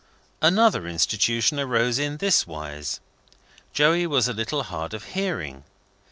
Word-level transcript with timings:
Another 0.41 0.87
Institution 0.87 1.59
arose 1.59 1.99
in 1.99 2.17
this 2.17 2.47
wise. 2.47 2.99
Joey 3.71 4.07
was 4.07 4.27
a 4.27 4.33
little 4.33 4.63
hard 4.63 4.95
of 4.95 5.03
hearing. 5.13 5.63